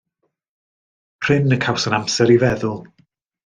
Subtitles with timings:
[1.25, 2.85] Prin y cawswn amser i feddwl.